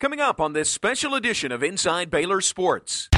[0.00, 3.10] Coming up on this special edition of Inside Baylor Sports.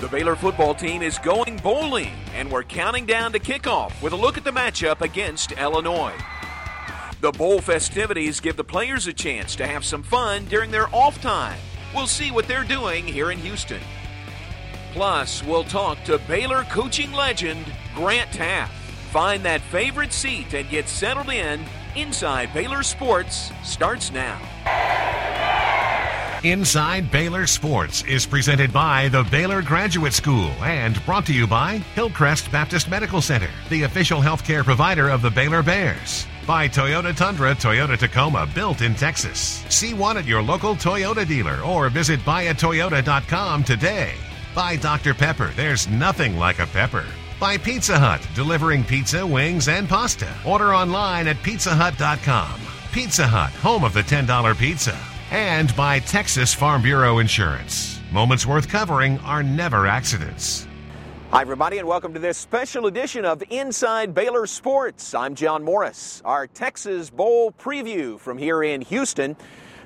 [0.00, 4.16] The Baylor football team is going bowling, and we're counting down to kickoff with a
[4.16, 6.16] look at the matchup against Illinois.
[7.20, 11.20] The bowl festivities give the players a chance to have some fun during their off
[11.22, 11.60] time.
[11.94, 13.82] We'll see what they're doing here in Houston.
[14.94, 18.70] Plus, we'll talk to Baylor coaching legend Grant Teaff.
[19.12, 21.64] Find that favorite seat and get settled in.
[21.96, 24.38] Inside Baylor Sports starts now.
[26.44, 31.78] Inside Baylor Sports is presented by the Baylor Graduate School and brought to you by
[31.94, 36.26] Hillcrest Baptist Medical Center, the official healthcare provider of the Baylor Bears.
[36.46, 39.64] By Toyota Tundra, Toyota Tacoma, built in Texas.
[39.68, 44.12] See one at your local Toyota dealer or visit buyatoyota.com today.
[44.54, 45.14] By Dr.
[45.14, 47.06] Pepper, there's nothing like a pepper.
[47.40, 50.28] By Pizza Hut, delivering pizza, wings, and pasta.
[50.44, 52.60] Order online at pizzahut.com.
[52.90, 54.98] Pizza Hut, home of the $10 pizza.
[55.30, 58.00] And by Texas Farm Bureau Insurance.
[58.10, 60.66] Moments worth covering are never accidents.
[61.30, 65.14] Hi, everybody, and welcome to this special edition of Inside Baylor Sports.
[65.14, 66.20] I'm John Morris.
[66.24, 69.36] Our Texas Bowl preview from here in Houston.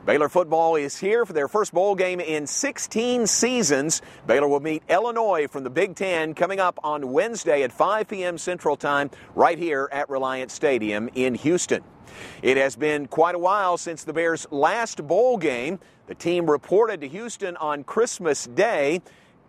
[0.05, 4.03] Baylor football is here for their first bowl game in 16 seasons.
[4.27, 8.37] Baylor will meet Illinois from the Big Ten coming up on Wednesday at 5 p.m.
[8.37, 11.85] Central Time right here at Reliant Stadium in Houston.
[12.43, 15.79] It has been quite a while since the Bears' last bowl game.
[16.09, 19.03] The team reported to Houston on Christmas Day.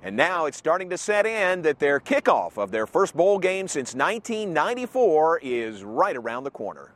[0.03, 3.67] And now it's starting to set in that their kickoff of their first bowl game
[3.67, 6.91] since 1994 is right around the corner.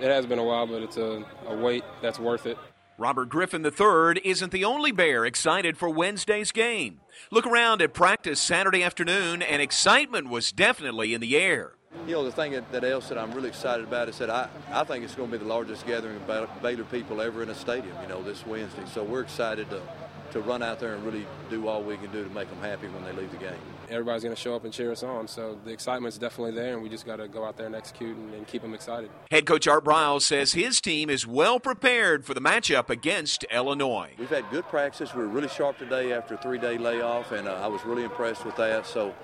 [0.00, 2.56] It has been a while, but it's a, a wait that's worth it.
[2.96, 7.00] Robert Griffin III isn't the only Bear excited for Wednesday's game.
[7.30, 11.72] Look around at practice Saturday afternoon, and excitement was definitely in the air.
[12.06, 14.48] You know, the thing that, that else that I'm really excited about is that I,
[14.70, 17.54] I think it's going to be the largest gathering of Baylor people ever in a
[17.54, 18.84] stadium, you know, this Wednesday.
[18.92, 19.82] So we're excited to,
[20.32, 22.88] to run out there and really do all we can do to make them happy
[22.88, 23.58] when they leave the game.
[23.90, 26.82] Everybody's going to show up and cheer us on, so the excitement's definitely there, and
[26.82, 29.10] we just got to go out there and execute and, and, keep them excited.
[29.30, 34.12] Head coach Art Briles says his team is well prepared for the matchup against Illinois.
[34.18, 35.14] We've had good practice.
[35.14, 38.44] We were really sharp today after a three-day layoff, and uh, I was really impressed
[38.44, 38.86] with that.
[38.86, 39.14] So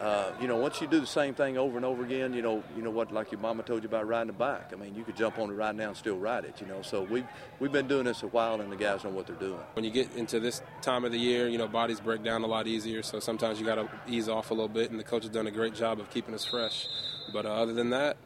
[0.00, 2.62] uh, you know, once you do the same thing over and over again, you know,
[2.76, 4.72] you know what, like your mama told you about riding a bike.
[4.72, 6.60] I mean, you could jump on it right now and still ride it.
[6.60, 7.26] You know, so we've
[7.58, 9.58] we've been doing this a while, and the guys know what they're doing.
[9.72, 12.46] When you get into this time of the year, you know, bodies break down a
[12.46, 13.02] lot easier.
[13.02, 15.48] So sometimes you got to ease off a little bit, and the coach has done
[15.48, 16.86] a great job of keeping us fresh.
[17.32, 18.16] But uh, other than that,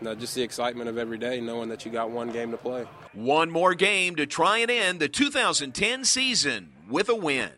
[0.00, 2.58] you know, just the excitement of every day, knowing that you got one game to
[2.58, 2.84] play.
[3.14, 7.50] One more game to try and end the 2010 season with a win.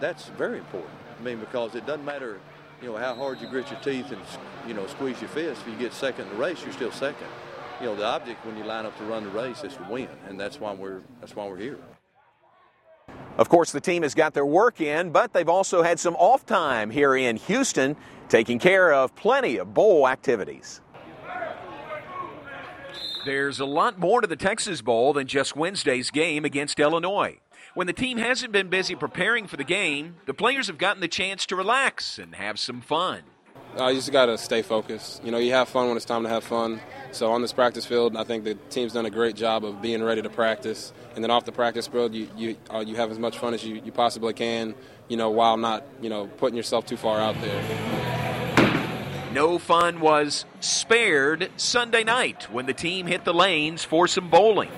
[0.00, 0.94] That's very important.
[1.18, 2.40] I mean, because it doesn't matter
[2.82, 4.20] you know, how hard you grit your teeth and,
[4.66, 5.62] you know, squeeze your fist.
[5.62, 7.26] If you get second in the race, you're still second.
[7.80, 10.08] You know, the object when you line up to run the race is to win,
[10.28, 11.78] and that's why we're that's why we're here.
[13.38, 16.44] Of course, the team has got their work in, but they've also had some off
[16.44, 17.96] time here in Houston,
[18.28, 20.82] taking care of plenty of bowl activities.
[23.24, 27.38] There's a lot more to the Texas Bowl than just Wednesday's game against Illinois.
[27.74, 31.08] When the team hasn't been busy preparing for the game, the players have gotten the
[31.08, 33.22] chance to relax and have some fun.
[33.78, 35.22] Uh, you just got to stay focused.
[35.24, 36.80] You know, you have fun when it's time to have fun.
[37.12, 40.02] So on this practice field, I think the team's done a great job of being
[40.02, 40.92] ready to practice.
[41.14, 43.64] And then off the practice field, you you, uh, you have as much fun as
[43.64, 44.74] you, you possibly can,
[45.08, 48.10] you know, while not, you know, putting yourself too far out there.
[49.32, 54.70] No fun was spared Sunday night when the team hit the lanes for some bowling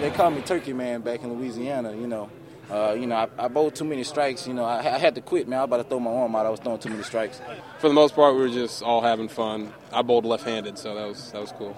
[0.00, 1.92] they called me Turkey Man back in Louisiana.
[1.92, 2.30] You know,
[2.70, 4.46] uh, you know, I, I, bowled too many strikes.
[4.46, 5.58] You know, I, I, had to quit, man.
[5.58, 6.46] I was about to throw my arm out.
[6.46, 7.40] I was throwing too many strikes.
[7.78, 9.72] For the most part, we were just all having fun.
[9.92, 11.76] I bowled left-handed, so that was that was cool.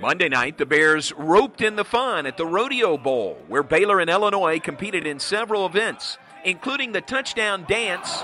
[0.00, 4.08] Monday night, the Bears roped in the fun at the Rodeo Bowl, where Baylor and
[4.08, 8.22] Illinois competed in several events, including the touchdown dance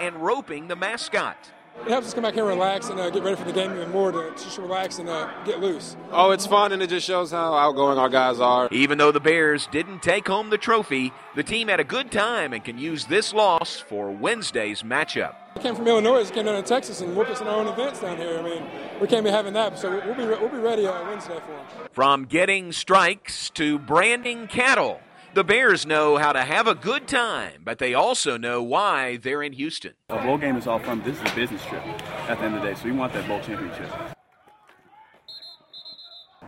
[0.00, 1.36] and roping the mascot
[1.82, 3.72] it helps us come back here and relax and uh, get ready for the game
[3.72, 5.96] even more to just relax and uh, get loose.
[6.10, 8.68] Oh, it's fun and it just shows how outgoing our guys are.
[8.72, 12.52] Even though the Bears didn't take home the trophy, the team had a good time
[12.52, 15.34] and can use this loss for Wednesday's matchup.
[15.56, 18.00] We came from Illinois, came down to Texas and whooped us in our own events
[18.00, 18.38] down here.
[18.38, 18.62] I mean,
[19.00, 21.88] we can't be having that, so we'll be, we'll be ready uh, Wednesday for them.
[21.92, 25.00] From getting strikes to branding cattle.
[25.34, 29.42] The Bears know how to have a good time, but they also know why they're
[29.42, 29.92] in Houston.
[30.08, 31.02] A bowl game is all fun.
[31.02, 33.28] This is a business trip at the end of the day, so we want that
[33.28, 33.90] bowl championship.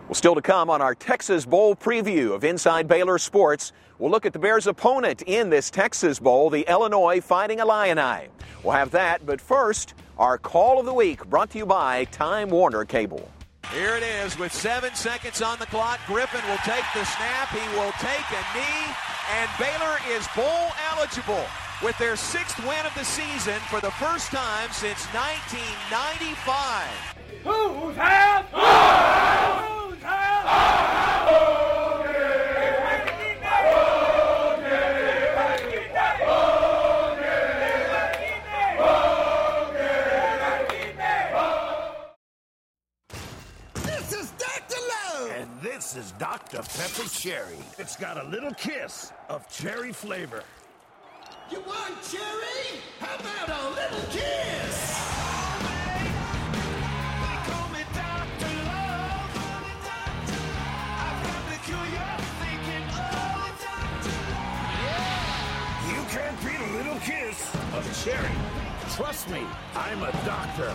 [0.06, 4.24] Well, still to come on our Texas Bowl preview of Inside Baylor Sports, we'll look
[4.24, 8.28] at the Bears' opponent in this Texas Bowl, the Illinois Fighting Illini.
[8.62, 12.48] We'll have that, but first, our call of the week brought to you by Time
[12.48, 13.30] Warner Cable.
[13.72, 16.00] Here it is with seven seconds on the clock.
[16.06, 17.48] Griffin will take the snap.
[17.50, 18.94] He will take a knee,
[19.36, 21.44] and Baylor is bowl eligible
[21.82, 26.88] with their sixth win of the season for the first time since 1995.
[27.44, 28.48] Who's half?
[44.08, 44.80] This is Dr.
[44.88, 45.30] Love.
[45.36, 45.62] And
[45.94, 46.58] this is Dr.
[46.58, 47.56] Pepper Cherry.
[47.78, 50.42] It's got a little kiss of cherry flavor.
[51.50, 52.80] You want cherry?
[53.00, 54.98] How about a little kiss?
[65.88, 68.34] You can't beat a little kiss of cherry.
[68.94, 69.42] Trust me,
[69.74, 70.74] I'm a doctor.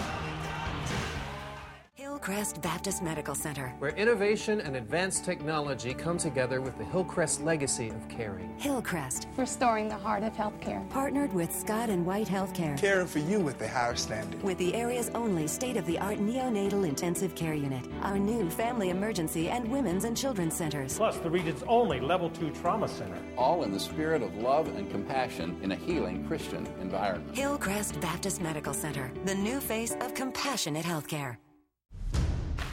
[2.23, 3.75] Hillcrest Baptist Medical Center.
[3.79, 8.57] where innovation and advanced technology come together with the Hillcrest legacy of caring.
[8.57, 9.27] Hillcrest.
[9.35, 10.89] Restoring the heart of healthcare.
[10.89, 12.77] Partnered with Scott and White Healthcare.
[12.79, 14.41] Caring for you with the higher standard.
[14.41, 18.89] With the area's only state of the art neonatal intensive care unit, our new family
[18.89, 20.95] emergency and women's and children's centers.
[20.95, 23.19] Plus, the region's only level two trauma center.
[23.37, 27.35] All in the spirit of love and compassion in a healing Christian environment.
[27.35, 31.35] Hillcrest Baptist Medical Center, the new face of compassionate healthcare.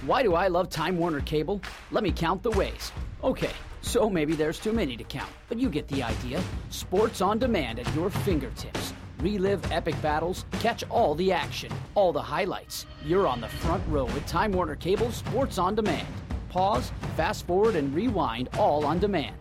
[0.06, 1.60] Why do I love Time Warner Cable?
[1.90, 2.90] Let me count the ways.
[3.22, 3.52] Okay,
[3.82, 6.42] so maybe there's too many to count, but you get the idea.
[6.70, 8.94] Sports on demand at your fingertips.
[9.18, 12.86] Relive epic battles, catch all the action, all the highlights.
[13.04, 16.08] You're on the front row with Time Warner Cable Sports on Demand.
[16.48, 19.36] Pause, fast forward, and rewind all on demand.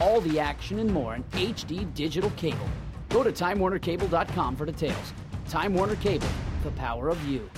[0.00, 2.68] All the action and more in HD digital cable.
[3.08, 5.12] Go to TimeWarnerCable.com for details.
[5.48, 6.28] Time Warner Cable,
[6.62, 7.50] the power of you.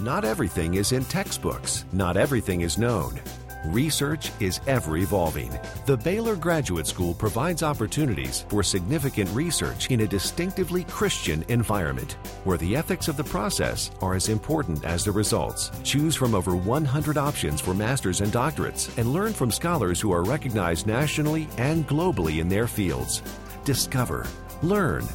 [0.00, 1.84] Not everything is in textbooks.
[1.92, 3.20] Not everything is known.
[3.66, 5.50] Research is ever evolving.
[5.84, 12.56] The Baylor Graduate School provides opportunities for significant research in a distinctively Christian environment, where
[12.56, 15.70] the ethics of the process are as important as the results.
[15.84, 20.24] Choose from over 100 options for masters and doctorates and learn from scholars who are
[20.24, 23.22] recognized nationally and globally in their fields.
[23.66, 24.26] Discover,
[24.62, 25.06] learn,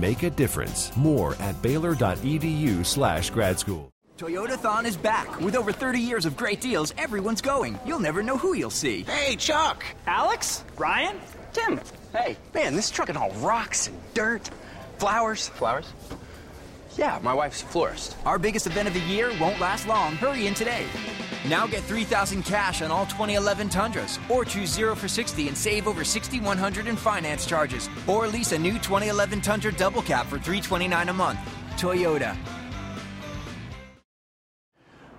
[0.00, 0.90] make a difference.
[0.96, 3.92] More at baylor.edu/slash grad school.
[4.22, 5.40] Toyotathon is back.
[5.40, 7.76] With over 30 years of great deals, everyone's going.
[7.84, 9.02] You'll never know who you'll see.
[9.02, 9.84] Hey, Chuck!
[10.06, 10.62] Alex?
[10.78, 11.16] Ryan?
[11.52, 11.80] Tim?
[12.12, 14.48] Hey, man, this truck is all rocks and dirt.
[14.98, 15.48] Flowers.
[15.48, 15.92] Flowers?
[16.96, 18.16] Yeah, my wife's a florist.
[18.24, 20.14] Our biggest event of the year won't last long.
[20.14, 20.86] Hurry in today.
[21.48, 25.88] Now get 3000 cash on all 2011 Tundras, or choose 0 for 60 and save
[25.88, 31.08] over 6100 in finance charges, or lease a new 2011 Tundra double cab for 329
[31.08, 31.40] a month.
[31.76, 32.36] Toyota.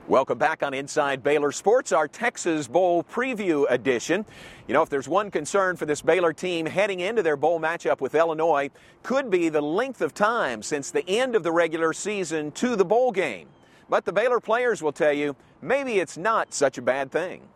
[0.09, 4.25] Welcome back on Inside Baylor Sports, our Texas Bowl preview edition.
[4.67, 8.01] You know, if there's one concern for this Baylor team heading into their bowl matchup
[8.01, 8.69] with Illinois,
[9.01, 12.83] could be the length of time since the end of the regular season to the
[12.83, 13.47] bowl game.
[13.89, 17.47] But the Baylor players will tell you maybe it's not such a bad thing.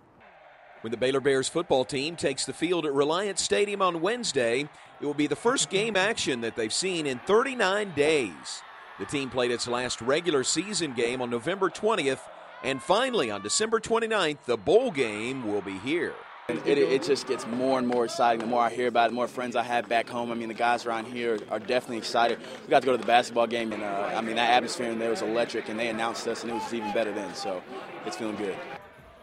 [0.80, 4.70] When the Baylor Bears football team takes the field at Reliant Stadium on Wednesday,
[5.02, 8.62] it will be the first game action that they've seen in 39 days.
[9.00, 12.22] The team played its last regular season game on November 20th,
[12.64, 16.14] and finally on December 29th, the bowl game will be here.
[16.50, 18.40] It, it just gets more and more exciting.
[18.40, 20.32] The more I hear about it, the more friends I have back home.
[20.32, 22.40] I mean, the guys around here are definitely excited.
[22.64, 24.98] We got to go to the basketball game, and uh, I mean, that atmosphere in
[24.98, 27.36] there was electric, and they announced us, and it was even better then.
[27.36, 27.62] So
[28.06, 28.56] it's feeling good.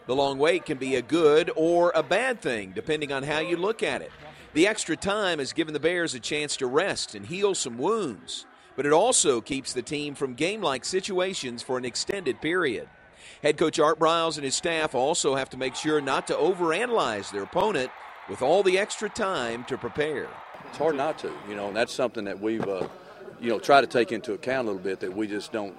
[0.06, 3.56] The long wait can be a good or a bad thing, depending on how you
[3.56, 4.12] look at it.
[4.52, 8.44] The extra time has given the Bears a chance to rest and heal some wounds,
[8.76, 12.86] but it also keeps the team from game like situations for an extended period.
[13.42, 17.30] Head coach Art Briles and his staff also have to make sure not to overanalyze
[17.30, 17.90] their opponent
[18.28, 20.28] with all the extra time to prepare.
[20.68, 22.88] It's hard not to, you know, and that's something that we've, uh,
[23.40, 25.76] you know, try to take into account a little bit that we just don't,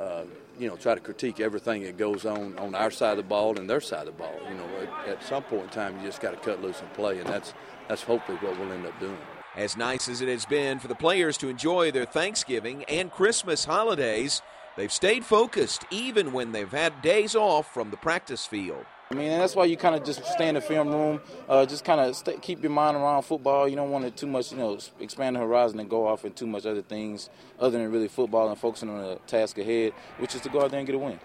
[0.00, 0.22] uh,
[0.58, 3.58] you know, try to critique everything that goes on on our side of the ball
[3.58, 4.34] and their side of the ball.
[4.48, 6.92] You know, at, at some point in time, you just got to cut loose and
[6.94, 7.54] play, and that's
[7.88, 9.18] that's hopefully what we'll end up doing.
[9.56, 13.64] As nice as it has been for the players to enjoy their Thanksgiving and Christmas
[13.64, 14.42] holidays,
[14.80, 18.86] they've stayed focused even when they've had days off from the practice field.
[19.10, 21.20] I mean, that's why you kind of just stay in the film room,
[21.50, 23.68] uh, just kind of keep your mind around football.
[23.68, 26.32] You don't want to too much, you know, expand the horizon and go off in
[26.32, 30.34] too much other things other than really football and focusing on the task ahead, which
[30.34, 31.20] is to go out there and get a win.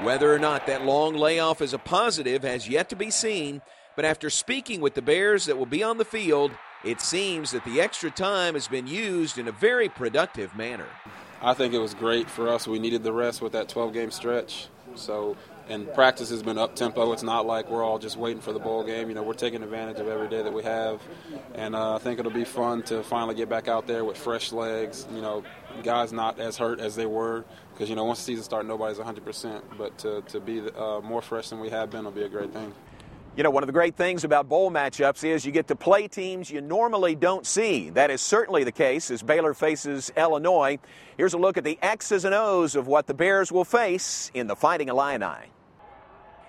[0.00, 3.62] Whether or not that long layoff is a positive has yet to be seen,
[3.94, 6.50] but after speaking with the Bears that will be on the field,
[6.84, 10.88] it seems that the extra time has been used in a very productive manner.
[11.44, 12.66] I think it was great for us.
[12.66, 14.68] We needed the rest with that 12 game stretch.
[14.94, 15.36] So,
[15.68, 17.12] and practice has been up tempo.
[17.12, 19.10] It's not like we're all just waiting for the bowl game.
[19.10, 21.02] You know, we're taking advantage of every day that we have,
[21.54, 24.52] and uh, I think it'll be fun to finally get back out there with fresh
[24.52, 25.06] legs.
[25.14, 25.44] You know,
[25.82, 28.98] guys not as hurt as they were because you know once the season starts, nobody's
[28.98, 29.22] 100.
[29.24, 32.28] percent But to to be uh, more fresh than we have been will be a
[32.28, 32.72] great thing.
[33.36, 36.06] You know, one of the great things about bowl matchups is you get to play
[36.06, 37.90] teams you normally don't see.
[37.90, 40.78] That is certainly the case as Baylor faces Illinois.
[41.16, 44.46] Here's a look at the X's and O's of what the Bears will face in
[44.46, 45.50] the Fighting Illini.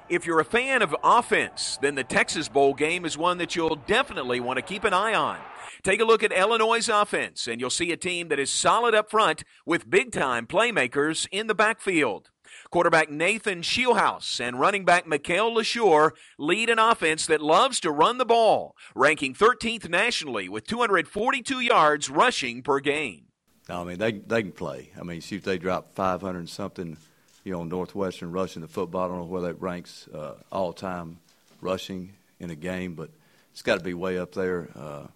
[0.09, 3.77] If you're a fan of offense, then the Texas Bowl game is one that you'll
[3.87, 5.39] definitely want to keep an eye on.
[5.81, 9.09] Take a look at Illinois' offense, and you'll see a team that is solid up
[9.09, 12.29] front with big time playmakers in the backfield.
[12.71, 18.17] Quarterback Nathan Scheelhaase and running back Mikel Leshoure lead an offense that loves to run
[18.17, 23.25] the ball, ranking 13th nationally with 242 yards rushing per game.
[23.69, 24.91] I mean, they they can play.
[24.99, 26.97] I mean, see if they drop 500 something,
[27.43, 29.05] you know, Northwestern rushing the football.
[29.05, 31.19] I don't know where that ranks uh, all time
[31.61, 33.09] rushing in a game, but
[33.51, 34.69] it's got to be way up there.
[34.75, 35.07] Uh,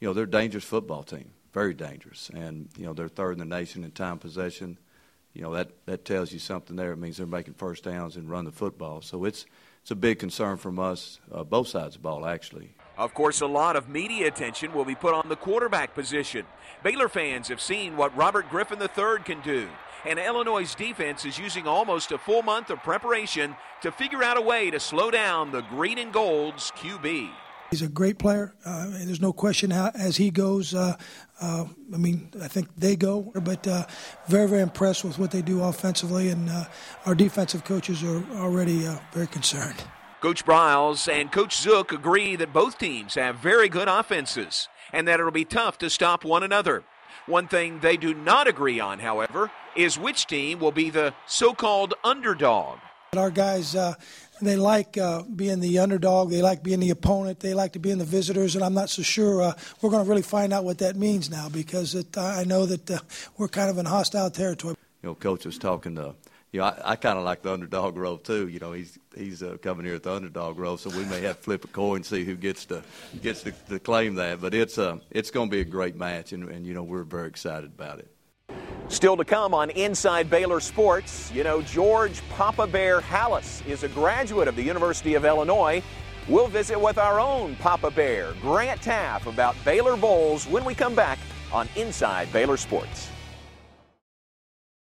[0.00, 3.38] you know, they're a dangerous football team, very dangerous, and you know they're third in
[3.38, 4.78] the nation in time possession
[5.34, 6.92] you know that that tells you something there.
[6.92, 9.02] It means they're making first downs and run the football.
[9.02, 9.46] So it's
[9.82, 12.74] it's a big concern from us, uh, both sides of the ball actually.
[12.96, 16.46] Of course, a lot of media attention will be put on the quarterback position.
[16.84, 19.68] Baylor fans have seen what Robert Griffin III can do,
[20.06, 24.40] and Illinois' defense is using almost a full month of preparation to figure out a
[24.40, 27.30] way to slow down the green and gold's QB.
[27.74, 28.54] He's a great player.
[28.64, 30.76] Uh, there's no question how, as he goes.
[30.76, 30.96] Uh,
[31.40, 33.86] uh, I mean, I think they go, but uh,
[34.28, 36.66] very, very impressed with what they do offensively, and uh,
[37.04, 39.74] our defensive coaches are already uh, very concerned.
[40.20, 45.18] Coach Briles and Coach Zook agree that both teams have very good offenses and that
[45.18, 46.84] it'll be tough to stop one another.
[47.26, 51.54] One thing they do not agree on, however, is which team will be the so
[51.54, 52.78] called underdog.
[53.16, 53.94] Our guys, uh,
[54.44, 56.30] they like uh, being the underdog.
[56.30, 57.40] They like being the opponent.
[57.40, 58.54] They like to be in the visitors.
[58.54, 61.30] And I'm not so sure uh, we're going to really find out what that means
[61.30, 62.98] now because it, I know that uh,
[63.36, 64.76] we're kind of in hostile territory.
[65.02, 66.14] You know, coach was talking to.
[66.52, 68.46] You know, I, I kind of like the underdog role too.
[68.46, 71.38] You know, he's he's uh, coming here at the underdog role, so we may have
[71.38, 72.84] to flip a coin see who gets to
[73.20, 74.40] gets to, to claim that.
[74.40, 77.02] But it's uh, it's going to be a great match, and, and you know we're
[77.02, 78.08] very excited about it.
[78.88, 83.88] Still to come on Inside Baylor Sports, you know, George Papa Bear Halas is a
[83.88, 85.82] graduate of the University of Illinois.
[86.28, 90.94] We'll visit with our own Papa Bear, Grant Teaff, about Baylor Bowls when we come
[90.94, 91.18] back
[91.50, 93.08] on Inside Baylor Sports.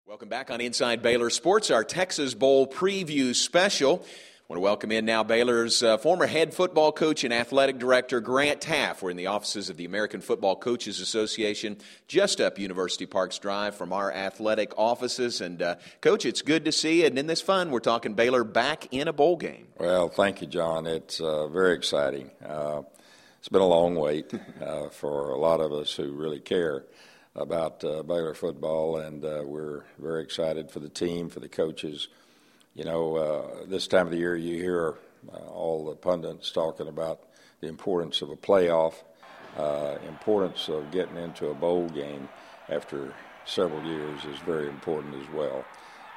[0.04, 4.04] Welcome back on Inside Baylor Sports, our Texas Bowl preview special.
[4.52, 8.20] I want to welcome in now Baylor's uh, former head football coach and athletic director
[8.20, 9.00] Grant Teaff.
[9.00, 13.74] We're in the offices of the American Football Coaches Association, just up University Parks Drive
[13.74, 15.40] from our athletic offices.
[15.40, 17.06] And uh, coach, it's good to see you.
[17.06, 19.68] And in this fun, we're talking Baylor back in a bowl game.
[19.78, 20.86] Well, thank you, John.
[20.86, 22.30] It's uh, very exciting.
[22.46, 22.82] Uh,
[23.38, 26.84] it's been a long wait uh, for a lot of us who really care
[27.34, 32.08] about uh, Baylor football, and we're very excited for the team, for the coaches
[32.74, 34.94] you know, uh, this time of the year you hear
[35.32, 37.20] uh, all the pundits talking about
[37.60, 38.94] the importance of a playoff,
[39.56, 42.28] uh, importance of getting into a bowl game
[42.68, 43.14] after
[43.44, 45.64] several years is very important as well.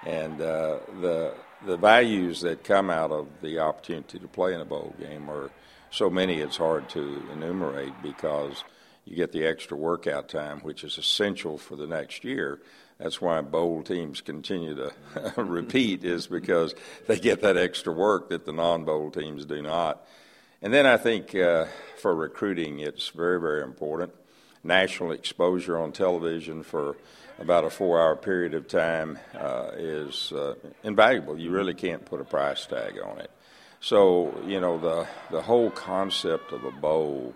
[0.06, 1.34] And uh, the
[1.66, 5.50] the values that come out of the opportunity to play in a bowl game are
[5.90, 8.64] so many it's hard to enumerate because
[9.06, 12.60] you get the extra workout time, which is essential for the next year
[12.98, 14.94] that's why bowl teams continue to
[15.42, 16.74] repeat is because
[17.08, 20.06] they get that extra work that the non-bowl teams do not.
[20.62, 21.66] And then I think uh,
[21.98, 24.14] for recruiting, it's very, very important.
[24.64, 26.96] National exposure on television for
[27.38, 31.38] about a four-hour period of time uh, is uh, invaluable.
[31.38, 33.30] You really can't put a price tag on it.
[33.82, 37.36] So you know the the whole concept of a bowl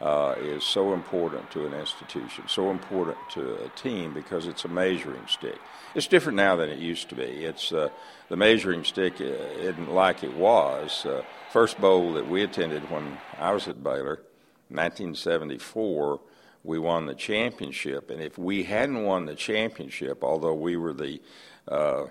[0.00, 4.68] uh, is so important to an institution, so important to a team because it's a
[4.68, 5.58] measuring stick.
[5.94, 7.22] It's different now than it used to be.
[7.22, 7.90] It's uh,
[8.28, 11.04] the measuring stick uh, isn't like it was.
[11.04, 14.22] Uh, first bowl that we attended when I was at Baylor,
[14.68, 16.20] 1974,
[16.62, 21.20] we won the championship, and if we hadn't won the championship, although we were the
[21.66, 22.04] uh,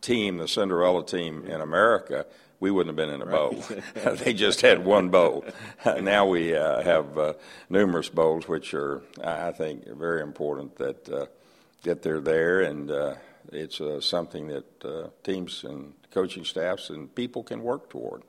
[0.00, 2.26] team, the Cinderella team in America,
[2.62, 3.60] we wouldn't have been in a bowl.
[4.22, 5.44] they just had one bowl.
[6.00, 7.32] now we uh, have uh,
[7.68, 11.26] numerous bowls, which are, I think, very important that uh,
[11.82, 13.14] that they're there, and uh,
[13.50, 18.22] it's uh, something that uh, teams and coaching staffs and people can work toward.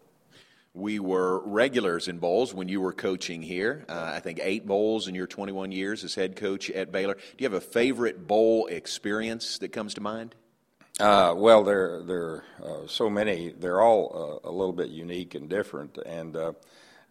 [0.73, 3.85] We were regulars in bowls when you were coaching here.
[3.87, 7.13] Uh, I think eight bowls in your 21 years as head coach at Baylor.
[7.13, 10.33] Do you have a favorite bowl experience that comes to mind?
[10.99, 13.49] Uh, well, there there are uh, so many.
[13.49, 16.53] They're all uh, a little bit unique and different, and uh,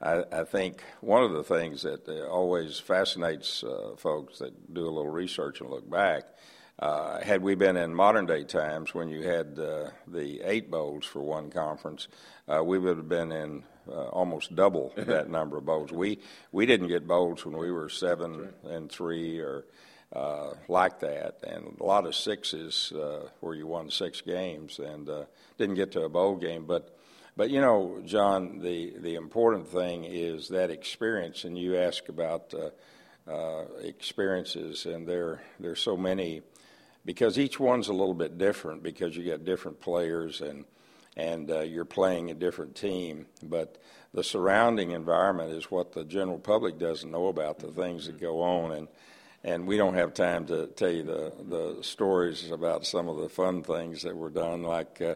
[0.00, 4.82] I, I, think one of the things that uh, always fascinates uh, folks that do
[4.82, 6.22] a little research and look back.
[7.24, 11.50] had we been in modern day times when you had the eight bowls for one
[11.50, 12.06] conference,
[12.62, 15.90] we would have been in uh, almost double that number of bowls.
[15.90, 16.20] We
[16.52, 19.64] we didn't get bowls when we were seven and three or
[20.14, 25.08] uh, like that, and a lot of sixes uh, where you won six games and
[25.08, 25.24] uh,
[25.58, 26.66] didn't get to a bowl game.
[26.66, 26.96] But,
[27.36, 32.52] but you know, John, the the important thing is that experience, and you ask about
[32.54, 36.42] uh, uh, experiences, and there there's so many
[37.04, 40.64] because each one's a little bit different because you got different players and
[41.16, 43.76] and uh, you're playing a different team, but
[44.14, 48.40] the surrounding environment is what the general public doesn't know about the things that go
[48.40, 48.88] on and
[49.44, 53.28] and we don't have time to tell you the, the stories about some of the
[53.28, 55.14] fun things that were done, like uh,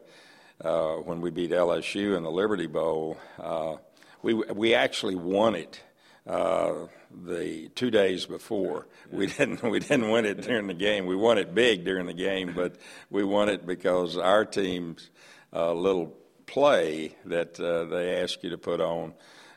[0.66, 3.16] uh, when we beat LSU in the Liberty Bowl.
[3.38, 3.76] Uh,
[4.22, 5.80] we, we actually won it
[6.26, 6.86] uh,
[7.24, 8.88] the two days before.
[9.12, 11.06] We didn't we didn't win it during the game.
[11.06, 12.76] We won it big during the game, but
[13.10, 15.08] we won it because our team's
[15.52, 16.16] uh, little
[16.46, 19.14] play that uh, they ask you to put on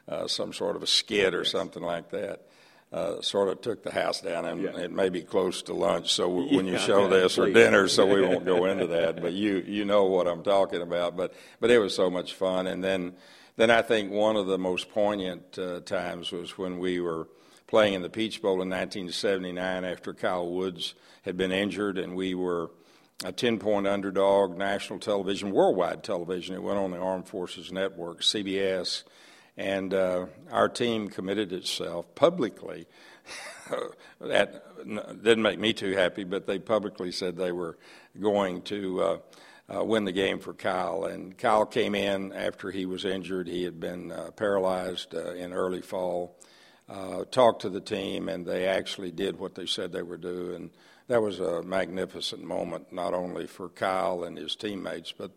[0.07, 2.48] uh, some sort of a skit or something like that
[2.91, 4.77] uh, sort of took the house down, and yeah.
[4.77, 6.11] it may be close to lunch.
[6.11, 9.21] So when you show this or dinner, so we won't go into that.
[9.21, 11.15] But you you know what I'm talking about.
[11.15, 12.65] But but it was so much fun.
[12.65, 13.13] And then
[13.57, 17.27] then I think one of the most poignant uh, times was when we were
[17.67, 22.33] playing in the Peach Bowl in 1979 after Kyle Woods had been injured, and we
[22.33, 22.71] were
[23.23, 26.55] a 10 point underdog, national television, worldwide television.
[26.55, 29.03] It went on the Armed Forces Network, CBS
[29.59, 32.87] and uh, our team committed itself publicly.
[34.21, 34.63] that
[35.21, 37.77] didn't make me too happy, but they publicly said they were
[38.19, 39.17] going to uh,
[39.75, 41.03] uh, win the game for Kyle.
[41.03, 43.49] And Kyle came in after he was injured.
[43.49, 46.37] He had been uh, paralyzed uh, in early fall.
[46.87, 50.53] Uh, talked to the team, and they actually did what they said they would do.
[50.55, 50.69] And
[51.07, 55.31] that was a magnificent moment, not only for Kyle and his teammates, but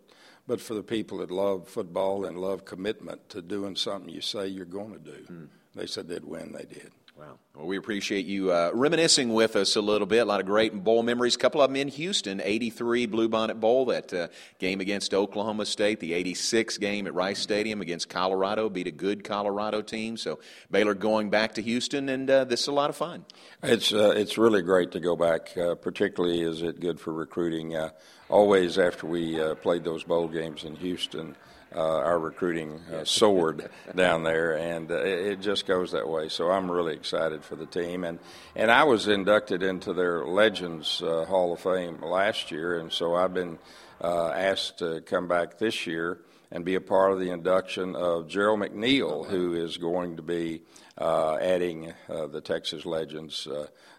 [0.47, 4.47] but for the people that love football and love commitment to doing something you say
[4.47, 5.25] you're going to do.
[5.31, 5.49] Mm.
[5.75, 6.93] They said they'd win, they did.
[7.19, 7.39] Wow.
[7.55, 10.21] Well, we appreciate you uh, reminiscing with us a little bit.
[10.21, 11.35] A lot of great bowl memories.
[11.35, 16.01] A couple of them in Houston 83 Bluebonnet Bowl, that uh, game against Oklahoma State,
[16.01, 20.17] the 86 game at Rice Stadium against Colorado, beat a good Colorado team.
[20.17, 20.39] So
[20.71, 23.27] Baylor going back to Houston, and uh, this is a lot of fun.
[23.63, 27.77] It's, uh, it's really great to go back, uh, particularly is it good for recruiting.
[27.77, 27.91] Uh,
[28.31, 34.23] always after we played those bowl games in Houston, uh, our recruiting uh, soared down
[34.23, 36.29] there, and uh, it, just goes that way.
[36.29, 38.19] So I'm really excited for the team, and
[38.55, 43.15] and I was inducted into their Legends uh, Hall of Fame last year, and so
[43.15, 43.59] I've been
[44.01, 46.19] uh, asked to come back this year
[46.51, 50.63] and be a part of the induction of Gerald McNeil, who is going to be
[50.99, 53.49] uh, adding the Texas Legends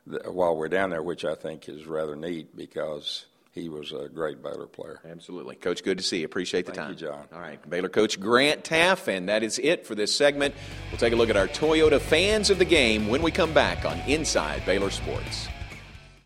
[0.10, 4.10] th- while we're down there, which I think is rather neat because he was a
[4.10, 5.00] great Baylor player.
[5.10, 5.56] Absolutely.
[5.56, 6.26] Coach, good to see you.
[6.26, 6.90] Appreciate the Thank time.
[6.92, 7.28] You, John.
[7.32, 7.70] All right.
[7.70, 10.56] Baylor coach Grant Teaff, and that is it for this segment.
[10.90, 13.86] We'll take a look at our Toyota fans of the game when we come back
[13.86, 15.48] on Inside Baylor Sports.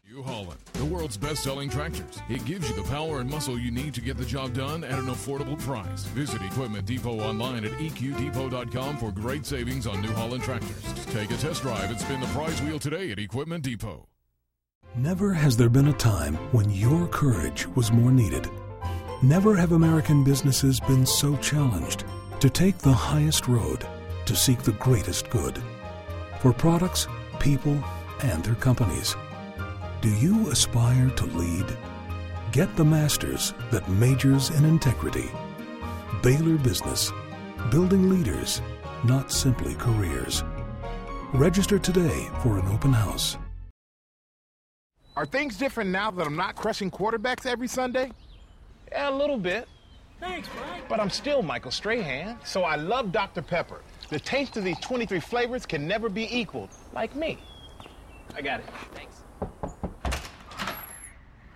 [0.10, 2.18] New Holland, the world's best selling tractors.
[2.30, 4.98] It gives you the power and muscle you need to get the job done at
[4.98, 6.06] an affordable price.
[6.06, 10.82] Visit Equipment Depot online at eqdepot.com for great savings on New Holland tractors.
[11.08, 14.08] Take a test drive and spin the prize wheel today at Equipment Depot.
[14.98, 18.50] Never has there been a time when your courage was more needed.
[19.22, 22.04] Never have American businesses been so challenged
[22.40, 23.86] to take the highest road
[24.26, 25.62] to seek the greatest good
[26.40, 27.08] for products,
[27.40, 27.78] people,
[28.24, 29.16] and their companies.
[30.02, 31.78] Do you aspire to lead?
[32.52, 35.30] Get the master's that majors in integrity.
[36.24, 37.12] Baylor Business,
[37.70, 38.64] building leaders,
[39.04, 40.44] not simply careers.
[41.34, 43.38] Register today for an open house.
[45.18, 48.12] Are things different now that I'm not crushing quarterbacks every Sunday?
[48.92, 49.68] Yeah, a little bit.
[50.20, 50.88] Thanks, Mike.
[50.88, 53.42] But I'm still Michael Strahan, so I love Dr.
[53.42, 53.82] Pepper.
[54.10, 57.40] The taste of these 23 flavors can never be equaled, like me.
[58.36, 58.68] I got it.
[58.94, 59.24] Thanks.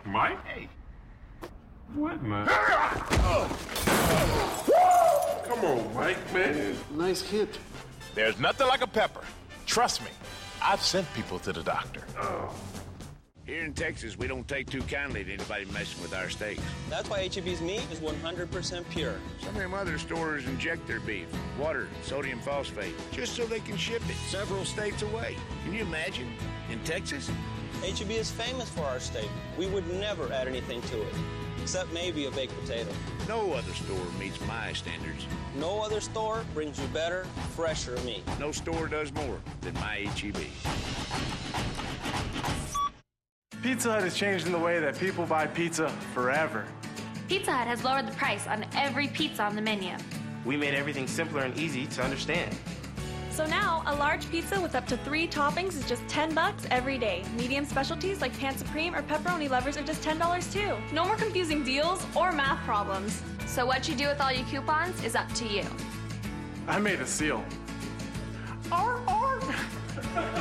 [0.07, 0.43] Mike?
[0.43, 0.67] Hey.
[1.93, 2.47] What, man?
[3.23, 3.47] Oh.
[5.47, 6.75] Come on, Mike, man.
[6.95, 7.59] Nice hit.
[8.15, 9.21] There's nothing like a pepper.
[9.67, 10.09] Trust me,
[10.63, 12.01] I've sent people to the doctor.
[12.19, 12.51] Oh.
[13.47, 16.61] Here in Texas, we don't take too kindly to anybody messing with our steaks.
[16.89, 19.15] That's why HEB's meat is 100% pure.
[19.39, 21.25] Some of them other stores inject their beef,
[21.59, 25.35] water, sodium phosphate, just so they can ship it several states away.
[25.63, 26.31] Can you imagine?
[26.69, 27.31] In Texas?
[27.81, 29.29] HEB is famous for our steak.
[29.57, 31.13] We would never add anything to it,
[31.63, 32.91] except maybe a baked potato.
[33.27, 35.25] No other store meets my standards.
[35.57, 37.25] No other store brings you better,
[37.55, 38.23] fresher meat.
[38.39, 40.37] No store does more than my HEB.
[43.61, 46.65] Pizza Hut has changed in the way that people buy pizza forever.
[47.27, 49.95] Pizza Hut has lowered the price on every pizza on the menu.
[50.45, 52.55] We made everything simpler and easy to understand.
[53.29, 56.97] So now, a large pizza with up to three toppings is just 10 bucks every
[56.97, 57.23] day.
[57.37, 60.75] Medium specialties like Pan Supreme or pepperoni lovers are just $10 too.
[60.93, 63.21] No more confusing deals or math problems.
[63.45, 65.63] So what you do with all your coupons is up to you.
[66.67, 67.43] I made a seal.
[68.71, 69.39] Arr, arr.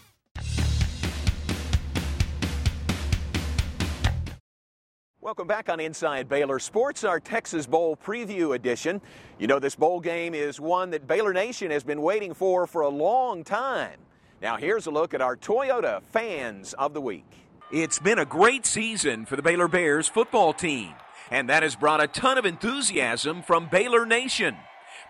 [5.31, 8.99] Welcome back on Inside Baylor Sports, our Texas Bowl preview edition.
[9.39, 12.81] You know, this bowl game is one that Baylor Nation has been waiting for for
[12.81, 13.97] a long time.
[14.41, 17.23] Now, here's a look at our Toyota fans of the week.
[17.71, 20.91] It's been a great season for the Baylor Bears football team,
[21.29, 24.57] and that has brought a ton of enthusiasm from Baylor Nation.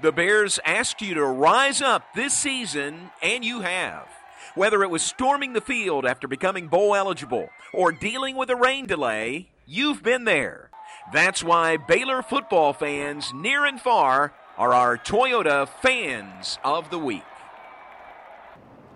[0.03, 4.07] The Bears asked you to rise up this season, and you have.
[4.53, 8.85] Whether it was storming the field after becoming bowl eligible or dealing with a rain
[8.85, 10.69] delay, you've been there.
[11.13, 17.23] That's why Baylor football fans near and far are our Toyota fans of the week.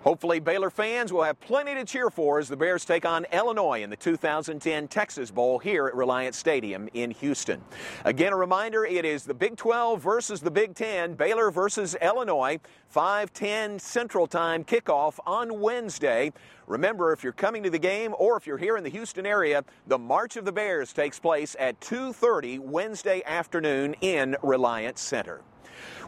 [0.06, 3.82] Hopefully, Baylor fans will have plenty to cheer for as the Bears take on Illinois
[3.82, 7.60] in the 2010 Texas Bowl here at Reliant Stadium in Houston.
[8.04, 12.60] Again, a reminder it is the Big 12 versus the Big 10, Baylor versus Illinois,
[12.88, 16.32] 5:10 Central Time kickoff on Wednesday.
[16.68, 19.64] Remember, if you're coming to the game or if you're here in the Houston area,
[19.88, 25.40] the March of the Bears takes place at 2:30 Wednesday afternoon in Reliant Center.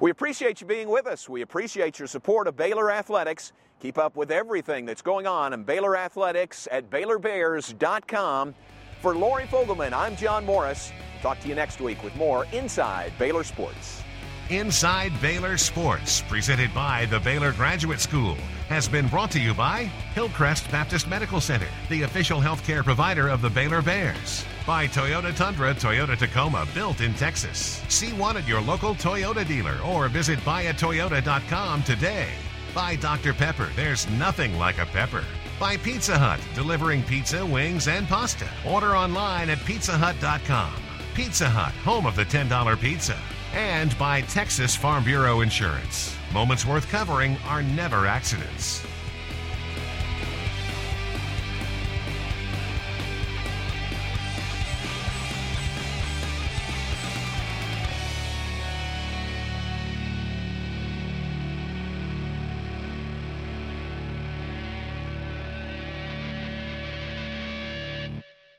[0.01, 1.29] We appreciate you being with us.
[1.29, 3.53] We appreciate your support of Baylor Athletics.
[3.81, 8.55] Keep up with everything that's going on in Baylor Athletics at BaylorBears.com.
[9.01, 10.91] For Lori Fogelman, I'm John Morris.
[11.23, 14.03] Talk to you next week with more Inside Baylor Sports.
[14.51, 18.35] Inside Baylor Sports, presented by the Baylor Graduate School,
[18.71, 19.83] has been brought to you by
[20.15, 24.47] Hillcrest Baptist Medical Center, the official healthcare provider of the Baylor Bears.
[24.67, 27.83] By Toyota Tundra, Toyota Tacoma, built in Texas.
[27.89, 32.29] See one at your local Toyota dealer or visit buyatoyota.com today.
[32.75, 33.35] By Dr.
[33.35, 35.25] Pepper, there's nothing like a pepper.
[35.61, 38.49] By Pizza Hut, delivering pizza, wings, and pasta.
[38.67, 40.73] Order online at pizzahut.com.
[41.13, 43.19] Pizza Hut, home of the $10 pizza.
[43.55, 46.15] And by Texas Farm Bureau Insurance.
[46.33, 48.87] Moments worth covering are never accidents.